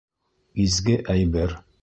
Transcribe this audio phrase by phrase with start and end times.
[0.63, 1.57] Изге әйбер.